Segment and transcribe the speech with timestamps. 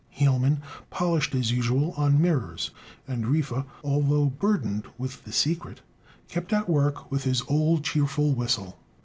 [0.09, 2.71] Hielman polished as usual on mirrors;
[3.07, 5.81] and Riffe, although burdened with the secret,
[6.27, 8.79] kept at work with his old cheerful whistle.